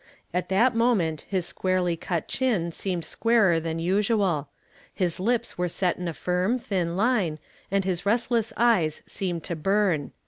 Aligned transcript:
At 0.33 0.49
that 0.49 0.73
moment 0.75 1.25
his 1.29 1.45
squarely 1.45 1.95
cut 1.95 2.27
chin 2.27 2.71
seemed 2.71 3.05
squarer 3.05 3.59
than 3.59 3.77
usual; 3.77 4.49
his 4.91 5.19
lips 5.19 5.59
were 5.59 5.69
set 5.69 5.95
in 5.97 6.07
a 6.07 6.13
firm, 6.15 6.57
thin 6.57 6.97
line, 6.97 7.37
and 7.69 7.85
his 7.85 8.03
restless 8.03 8.51
eyes 8.57 9.03
seemed 9.05 9.43
to 9.43 9.55
burn. 9.55 10.11